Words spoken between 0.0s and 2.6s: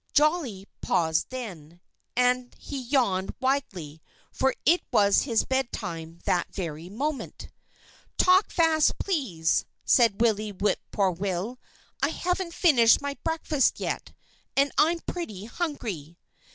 Jolly paused then; and